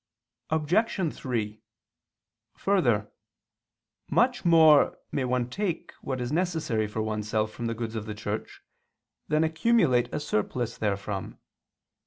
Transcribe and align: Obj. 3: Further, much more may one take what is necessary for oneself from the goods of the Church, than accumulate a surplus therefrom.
Obj. 0.49 1.13
3: 1.13 1.61
Further, 2.55 3.11
much 4.09 4.43
more 4.43 4.97
may 5.11 5.25
one 5.25 5.47
take 5.47 5.91
what 6.01 6.19
is 6.19 6.31
necessary 6.31 6.87
for 6.87 7.03
oneself 7.03 7.51
from 7.51 7.67
the 7.67 7.75
goods 7.75 7.93
of 7.93 8.07
the 8.07 8.15
Church, 8.15 8.63
than 9.27 9.43
accumulate 9.43 10.09
a 10.11 10.19
surplus 10.19 10.75
therefrom. 10.79 11.37